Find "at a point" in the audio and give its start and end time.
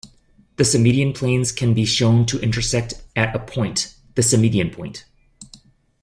3.15-3.93